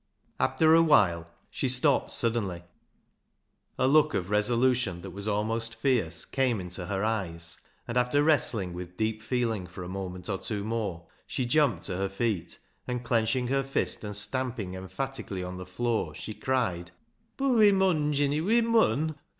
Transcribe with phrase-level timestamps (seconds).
[0.39, 2.63] After a while she stopped suddenly,
[3.77, 8.73] a look of resolution that was almost fierce came into her eyes, and, after wrestling
[8.73, 13.03] with deep feeling for a moment or two more, she jumped to her feet, and,
[13.05, 16.89] clenching her fist and stamping em phatically on the floor, she cried
[17.37, 19.19] —"Bud we mun, Jinny, we mun